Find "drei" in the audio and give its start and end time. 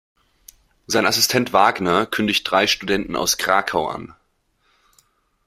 2.49-2.65